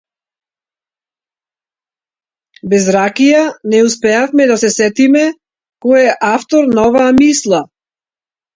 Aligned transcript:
Без 2.71 2.87
ракија 2.95 3.45
не 3.75 3.83
успеавме 3.89 4.49
да 4.55 4.57
се 4.65 4.73
сетиме 4.79 5.29
кој 5.87 6.03
е 6.09 6.19
авторот 6.33 6.75
на 6.81 6.91
оваа 6.91 7.17
мисла. 7.23 7.65